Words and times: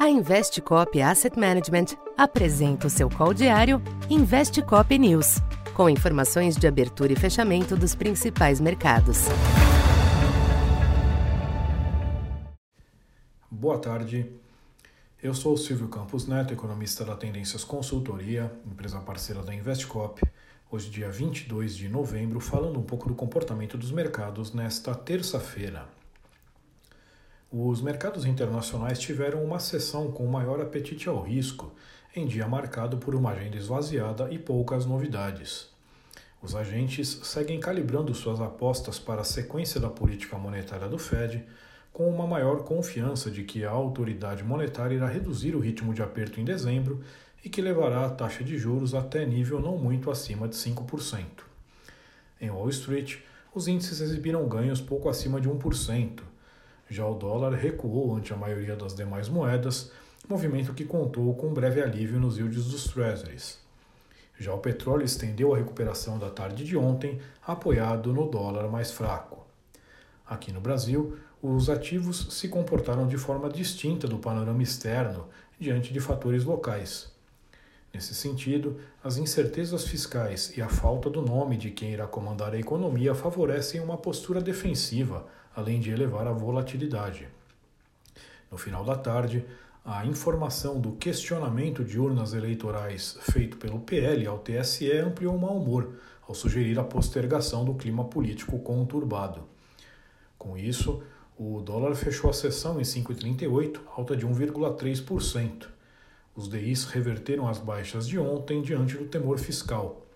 A 0.00 0.08
Investcop 0.08 0.98
Asset 1.02 1.38
Management 1.38 1.94
apresenta 2.16 2.86
o 2.86 2.90
seu 2.90 3.10
call 3.10 3.34
diário 3.34 3.82
Investcop 4.08 4.98
News, 4.98 5.42
com 5.74 5.90
informações 5.90 6.56
de 6.56 6.66
abertura 6.66 7.12
e 7.12 7.16
fechamento 7.16 7.76
dos 7.76 7.94
principais 7.94 8.62
mercados. 8.62 9.26
Boa 13.50 13.78
tarde. 13.78 14.24
Eu 15.22 15.34
sou 15.34 15.52
o 15.52 15.58
Silvio 15.58 15.88
Campos 15.88 16.26
Neto, 16.26 16.54
economista 16.54 17.04
da 17.04 17.14
Tendências 17.14 17.62
Consultoria, 17.62 18.50
empresa 18.66 19.00
parceira 19.00 19.42
da 19.42 19.54
Investcop. 19.54 20.22
Hoje, 20.70 20.88
dia 20.88 21.10
22 21.10 21.76
de 21.76 21.90
novembro, 21.90 22.40
falando 22.40 22.78
um 22.78 22.84
pouco 22.84 23.06
do 23.06 23.14
comportamento 23.14 23.76
dos 23.76 23.92
mercados 23.92 24.54
nesta 24.54 24.94
terça-feira. 24.94 25.99
Os 27.52 27.82
mercados 27.82 28.24
internacionais 28.24 29.00
tiveram 29.00 29.42
uma 29.42 29.58
sessão 29.58 30.12
com 30.12 30.24
maior 30.24 30.60
apetite 30.60 31.08
ao 31.08 31.20
risco, 31.20 31.72
em 32.14 32.24
dia 32.24 32.46
marcado 32.46 32.96
por 32.96 33.12
uma 33.12 33.30
agenda 33.30 33.56
esvaziada 33.56 34.30
e 34.30 34.38
poucas 34.38 34.86
novidades. 34.86 35.68
Os 36.40 36.54
agentes 36.54 37.08
seguem 37.24 37.58
calibrando 37.58 38.14
suas 38.14 38.40
apostas 38.40 39.00
para 39.00 39.22
a 39.22 39.24
sequência 39.24 39.80
da 39.80 39.90
política 39.90 40.38
monetária 40.38 40.88
do 40.88 40.96
Fed, 40.96 41.44
com 41.92 42.08
uma 42.08 42.24
maior 42.24 42.62
confiança 42.62 43.28
de 43.28 43.42
que 43.42 43.64
a 43.64 43.70
autoridade 43.70 44.44
monetária 44.44 44.94
irá 44.94 45.08
reduzir 45.08 45.56
o 45.56 45.60
ritmo 45.60 45.92
de 45.92 46.04
aperto 46.04 46.40
em 46.40 46.44
dezembro 46.44 47.02
e 47.44 47.48
que 47.48 47.60
levará 47.60 48.06
a 48.06 48.10
taxa 48.10 48.44
de 48.44 48.56
juros 48.56 48.94
até 48.94 49.26
nível 49.26 49.60
não 49.60 49.76
muito 49.76 50.08
acima 50.08 50.46
de 50.46 50.54
5%. 50.54 51.24
Em 52.40 52.48
Wall 52.48 52.70
Street, 52.70 53.16
os 53.52 53.66
índices 53.66 54.00
exibiram 54.00 54.48
ganhos 54.48 54.80
pouco 54.80 55.08
acima 55.08 55.40
de 55.40 55.48
1%, 55.48 56.29
já 56.90 57.06
o 57.06 57.14
dólar 57.14 57.52
recuou 57.52 58.16
ante 58.16 58.32
a 58.32 58.36
maioria 58.36 58.74
das 58.74 58.94
demais 58.94 59.28
moedas, 59.28 59.92
movimento 60.28 60.74
que 60.74 60.84
contou 60.84 61.32
com 61.34 61.46
um 61.46 61.54
breve 61.54 61.80
alívio 61.80 62.18
nos 62.18 62.36
yields 62.36 62.66
dos 62.66 62.84
treasuries. 62.84 63.58
Já 64.36 64.52
o 64.52 64.58
petróleo 64.58 65.04
estendeu 65.04 65.54
a 65.54 65.56
recuperação 65.56 66.18
da 66.18 66.30
tarde 66.30 66.64
de 66.64 66.76
ontem, 66.76 67.20
apoiado 67.46 68.12
no 68.12 68.28
dólar 68.28 68.68
mais 68.68 68.90
fraco. 68.90 69.46
Aqui 70.26 70.52
no 70.52 70.60
Brasil, 70.60 71.16
os 71.40 71.70
ativos 71.70 72.26
se 72.30 72.48
comportaram 72.48 73.06
de 73.06 73.16
forma 73.16 73.48
distinta 73.48 74.08
do 74.08 74.18
panorama 74.18 74.62
externo 74.62 75.28
diante 75.58 75.92
de 75.92 76.00
fatores 76.00 76.44
locais. 76.44 77.12
Nesse 77.92 78.14
sentido, 78.14 78.78
as 79.02 79.16
incertezas 79.16 79.84
fiscais 79.84 80.56
e 80.56 80.62
a 80.62 80.68
falta 80.68 81.10
do 81.10 81.22
nome 81.22 81.56
de 81.56 81.70
quem 81.70 81.92
irá 81.92 82.06
comandar 82.06 82.52
a 82.52 82.58
economia 82.58 83.14
favorecem 83.14 83.80
uma 83.80 83.96
postura 83.96 84.40
defensiva, 84.40 85.26
além 85.54 85.80
de 85.80 85.90
elevar 85.90 86.26
a 86.26 86.32
volatilidade. 86.32 87.28
No 88.50 88.58
final 88.58 88.84
da 88.84 88.96
tarde, 88.96 89.44
a 89.84 90.04
informação 90.04 90.80
do 90.80 90.92
questionamento 90.92 91.84
de 91.84 91.98
urnas 91.98 92.34
eleitorais 92.34 93.16
feito 93.22 93.56
pelo 93.56 93.80
PL 93.80 94.26
ao 94.26 94.38
TSE 94.38 94.92
ampliou 94.98 95.34
o 95.34 95.40
mau 95.40 95.56
humor, 95.56 95.94
ao 96.28 96.34
sugerir 96.34 96.78
a 96.78 96.84
postergação 96.84 97.64
do 97.64 97.74
clima 97.74 98.04
político 98.04 98.58
conturbado. 98.58 99.42
Com 100.38 100.56
isso, 100.56 101.02
o 101.38 101.60
dólar 101.60 101.94
fechou 101.94 102.28
a 102.28 102.34
sessão 102.34 102.78
em 102.78 102.84
5,38, 102.84 103.80
alta 103.96 104.16
de 104.16 104.26
1,3%. 104.26 105.66
Os 106.36 106.48
DIs 106.48 106.84
reverteram 106.84 107.48
as 107.48 107.58
baixas 107.58 108.06
de 108.06 108.18
ontem 108.18 108.62
diante 108.62 108.96
do 108.96 109.06
temor 109.06 109.38
fiscal. 109.38 110.06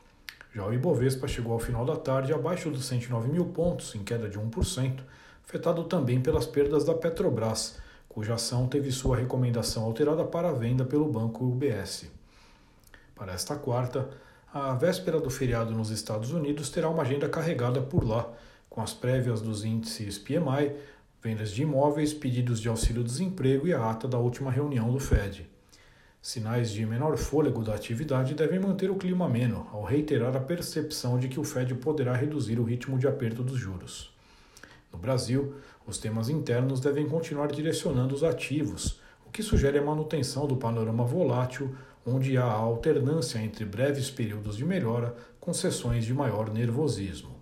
Já 0.55 0.64
o 0.64 0.72
Ibovespa 0.72 1.27
chegou 1.27 1.52
ao 1.52 1.58
final 1.58 1.84
da 1.84 1.97
tarde 1.97 2.33
abaixo 2.33 2.70
dos 2.70 2.84
109 2.84 3.28
mil 3.28 3.47
pontos, 3.47 3.92
em 3.97 4.05
queda 4.05 4.28
de 4.28 4.38
1%, 4.38 5.00
afetado 5.44 5.83
também 5.83 6.20
pelas 6.20 6.47
perdas 6.47 6.84
da 6.84 6.94
Petrobras, 6.94 7.78
cuja 8.08 8.34
ação 8.34 8.69
teve 8.69 8.92
sua 8.92 9.16
recomendação 9.16 9.82
alterada 9.82 10.25
para 10.25 10.50
a 10.50 10.52
venda 10.52 10.84
pelo 10.84 11.10
banco 11.10 11.44
UBS. 11.44 12.08
Para 13.16 13.32
esta 13.32 13.56
quarta, 13.56 14.08
a 14.52 14.72
véspera 14.75 15.19
do 15.19 15.28
feriado 15.28 15.72
nos 15.72 15.91
Estados 15.91 16.30
Unidos 16.30 16.70
terá 16.70 16.88
uma 16.88 17.02
agenda 17.02 17.28
carregada 17.28 17.82
por 17.82 18.06
lá, 18.06 18.32
com 18.71 18.81
as 18.81 18.94
prévias 18.94 19.41
dos 19.41 19.65
índices 19.65 20.19
PMI, 20.19 20.72
vendas 21.21 21.50
de 21.50 21.62
imóveis, 21.62 22.15
pedidos 22.15 22.60
de 22.60 22.69
auxílio-desemprego 22.69 23.66
e 23.66 23.75
a 23.75 23.91
ata 23.91 24.06
da 24.06 24.19
última 24.19 24.53
reunião 24.53 24.92
do 24.92 25.00
Fed. 25.00 25.53
Sinais 26.24 26.70
de 26.70 26.86
menor 26.86 27.18
fôlego 27.18 27.62
da 27.62 27.74
atividade 27.74 28.32
devem 28.32 28.58
manter 28.58 28.90
o 28.90 28.96
clima 28.96 29.26
ameno, 29.26 29.68
ao 29.70 29.84
reiterar 29.84 30.34
a 30.34 30.40
percepção 30.40 31.18
de 31.18 31.28
que 31.28 31.38
o 31.38 31.44
Fed 31.44 31.74
poderá 31.74 32.14
reduzir 32.14 32.58
o 32.58 32.64
ritmo 32.64 32.98
de 32.98 33.06
aperto 33.06 33.42
dos 33.42 33.58
juros. 33.58 34.10
No 34.90 34.98
Brasil, 34.98 35.56
os 35.86 35.98
temas 35.98 36.30
internos 36.30 36.80
devem 36.80 37.06
continuar 37.06 37.48
direcionando 37.48 38.14
os 38.14 38.24
ativos, 38.24 38.98
o 39.26 39.30
que 39.30 39.42
sugere 39.42 39.76
a 39.76 39.82
manutenção 39.82 40.46
do 40.46 40.56
panorama 40.56 41.04
volátil, 41.04 41.76
onde 42.06 42.38
há 42.38 42.44
a 42.44 42.52
alternância 42.52 43.38
entre 43.38 43.66
breves 43.66 44.08
períodos 44.08 44.56
de 44.56 44.64
melhora 44.64 45.14
com 45.38 45.52
sessões 45.52 46.06
de 46.06 46.14
maior 46.14 46.50
nervosismo. 46.50 47.34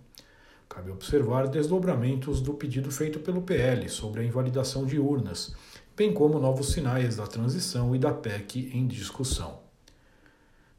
Cabe 0.67 0.91
observar 0.91 1.47
desdobramentos 1.47 2.41
do 2.41 2.53
pedido 2.53 2.91
feito 2.91 3.21
pelo 3.21 3.43
PL 3.43 3.87
sobre 3.87 4.19
a 4.19 4.25
invalidação 4.25 4.85
de 4.85 4.99
urnas 4.99 5.55
bem 5.95 6.13
como 6.13 6.39
novos 6.39 6.71
sinais 6.71 7.15
da 7.15 7.27
transição 7.27 7.95
e 7.95 7.99
da 7.99 8.11
PEC 8.13 8.71
em 8.73 8.87
discussão. 8.87 9.59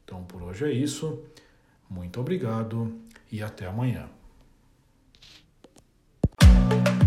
Então, 0.05 0.23
por 0.25 0.43
hoje 0.43 0.67
é 0.67 0.73
isso. 0.73 1.23
Muito 1.89 2.21
obrigado 2.21 2.93
e 3.31 3.43
até 3.43 3.67
amanhã. 3.67 4.09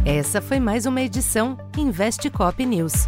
Essa 0.06 0.42
foi 0.42 0.60
mais 0.60 0.86
uma 0.86 1.02
edição 1.02 1.58
Investe 1.78 2.30
Cop 2.30 2.66
News. 2.66 3.08